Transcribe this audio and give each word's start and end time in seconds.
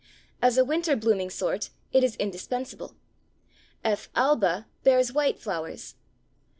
As 0.41 0.57
a 0.57 0.65
winter 0.65 0.95
blooming 0.95 1.29
sort 1.29 1.69
it 1.93 2.03
is 2.03 2.15
indispensable. 2.15 2.95
F. 3.83 4.09
Alba 4.15 4.65
bears 4.83 5.13
white 5.13 5.37
flowers. 5.37 5.93